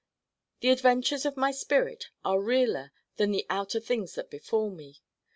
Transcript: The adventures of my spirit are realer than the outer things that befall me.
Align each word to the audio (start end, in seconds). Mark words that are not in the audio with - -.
The 0.61 0.71
adventures 0.71 1.27
of 1.27 1.37
my 1.37 1.51
spirit 1.51 2.09
are 2.25 2.41
realer 2.41 2.91
than 3.17 3.29
the 3.29 3.45
outer 3.51 3.79
things 3.79 4.15
that 4.15 4.31
befall 4.31 4.71
me. 4.71 4.99